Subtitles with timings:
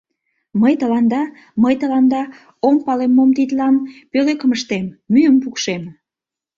[0.61, 1.21] —Мый тыланда...
[1.61, 2.21] мый тыланда
[2.67, 3.75] ом пале мом тидлан...
[4.11, 4.85] пӧлекым ыштем...
[5.11, 5.83] мӱйым пукшем.